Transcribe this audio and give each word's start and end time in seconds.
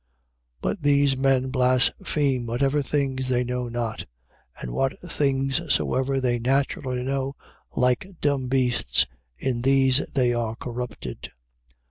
But 0.61 0.81
these 0.81 1.15
men 1.15 1.51
blaspheme 1.51 2.47
whatever 2.47 2.81
things 2.81 3.29
they 3.29 3.43
know 3.43 3.69
not: 3.69 4.07
and 4.59 4.73
what 4.73 4.97
things 5.11 5.61
soever 5.71 6.19
they 6.19 6.39
naturally 6.39 7.03
know, 7.03 7.35
like 7.75 8.07
dumb 8.19 8.47
beasts, 8.47 9.05
in 9.37 9.61
these 9.61 9.97
they 10.15 10.33
are 10.33 10.55
corrupted. 10.55 11.29